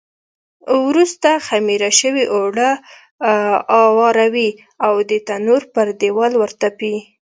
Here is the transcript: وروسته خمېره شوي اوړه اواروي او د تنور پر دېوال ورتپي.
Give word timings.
وروسته 0.87 1.29
خمېره 1.47 1.91
شوي 1.99 2.23
اوړه 2.35 2.69
اواروي 3.81 4.49
او 4.85 4.93
د 5.09 5.11
تنور 5.27 5.61
پر 5.73 5.87
دېوال 6.01 6.33
ورتپي. 6.37 6.95